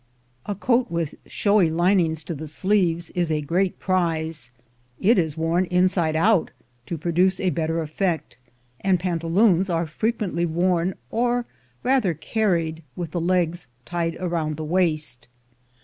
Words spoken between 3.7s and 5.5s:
prize; it is